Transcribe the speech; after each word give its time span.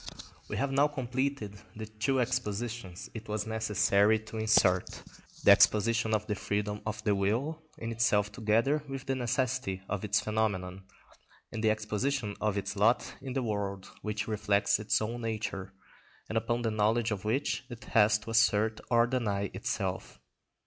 We 0.47 0.57
have 0.57 0.71
now 0.71 0.87
completed 0.87 1.59
the 1.75 1.85
two 1.85 2.19
expositions 2.19 3.11
it 3.13 3.29
was 3.29 3.45
necessary 3.45 4.17
to 4.21 4.37
insert; 4.39 5.03
the 5.43 5.51
exposition 5.51 6.15
of 6.15 6.25
the 6.25 6.33
freedom 6.33 6.81
of 6.87 7.03
the 7.03 7.13
will 7.13 7.61
in 7.77 7.91
itself 7.91 8.31
together 8.31 8.83
with 8.89 9.05
the 9.05 9.13
necessity 9.13 9.83
of 9.87 10.03
its 10.03 10.19
phenomenon, 10.19 10.85
and 11.51 11.63
the 11.63 11.69
exposition 11.69 12.35
of 12.41 12.57
its 12.57 12.75
lot 12.75 13.13
in 13.21 13.33
the 13.33 13.43
world 13.43 13.91
which 14.01 14.27
reflects 14.27 14.79
its 14.79 14.99
own 15.03 15.21
nature, 15.21 15.71
and 16.27 16.35
upon 16.35 16.63
the 16.63 16.71
knowledge 16.71 17.11
of 17.11 17.23
which 17.23 17.65
it 17.69 17.83
has 17.83 18.17
to 18.17 18.31
assert 18.31 18.81
or 18.89 19.05
deny 19.05 19.51
itself. 19.53 20.19